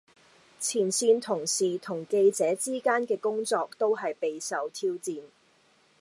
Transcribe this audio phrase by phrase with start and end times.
[0.59, 5.21] 前線同事同記者之間嘅工作都係備受挑戰